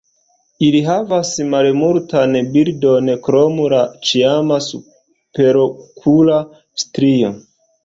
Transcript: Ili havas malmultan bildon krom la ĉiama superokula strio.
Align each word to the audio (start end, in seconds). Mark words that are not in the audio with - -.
Ili 0.67 0.79
havas 0.85 1.33
malmultan 1.51 2.33
bildon 2.55 3.13
krom 3.29 3.61
la 3.75 3.83
ĉiama 4.09 4.59
superokula 4.71 6.43
strio. 6.87 7.33